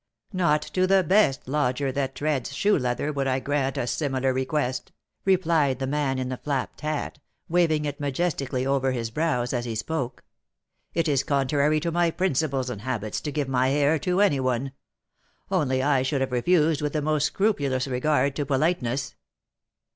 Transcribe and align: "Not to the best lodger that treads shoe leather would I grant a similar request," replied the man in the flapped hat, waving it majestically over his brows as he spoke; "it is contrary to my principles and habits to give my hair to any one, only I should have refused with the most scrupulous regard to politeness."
"Not 0.33 0.63
to 0.63 0.87
the 0.87 1.03
best 1.03 1.47
lodger 1.47 1.91
that 1.91 2.15
treads 2.15 2.55
shoe 2.55 2.75
leather 2.75 3.13
would 3.13 3.27
I 3.27 3.39
grant 3.39 3.77
a 3.77 3.85
similar 3.85 4.33
request," 4.33 4.91
replied 5.25 5.77
the 5.77 5.85
man 5.85 6.17
in 6.17 6.29
the 6.29 6.37
flapped 6.37 6.81
hat, 6.81 7.19
waving 7.47 7.85
it 7.85 7.99
majestically 7.99 8.65
over 8.65 8.93
his 8.93 9.11
brows 9.11 9.53
as 9.53 9.65
he 9.65 9.75
spoke; 9.75 10.23
"it 10.95 11.07
is 11.07 11.21
contrary 11.21 11.79
to 11.81 11.91
my 11.91 12.09
principles 12.09 12.71
and 12.71 12.81
habits 12.81 13.21
to 13.21 13.31
give 13.31 13.47
my 13.47 13.67
hair 13.67 13.99
to 13.99 14.21
any 14.21 14.39
one, 14.39 14.71
only 15.51 15.83
I 15.83 16.01
should 16.01 16.21
have 16.21 16.31
refused 16.31 16.81
with 16.81 16.93
the 16.93 17.01
most 17.03 17.25
scrupulous 17.25 17.87
regard 17.87 18.35
to 18.37 18.43
politeness." 18.47 19.13